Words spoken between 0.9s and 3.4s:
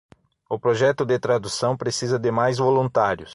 de tradução precisa de mais voluntários.